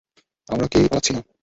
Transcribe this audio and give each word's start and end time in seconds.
আমরা 0.47 0.67
কেউি 0.67 0.87
পালাচ্ছি 0.87 1.11
না! 1.13 1.21